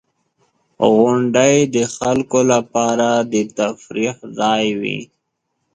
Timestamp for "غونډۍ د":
0.95-1.77